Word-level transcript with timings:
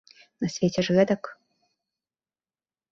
На 0.43 0.47
свеце 0.53 0.79
ж 0.87 0.97
гэтак. 1.01 1.23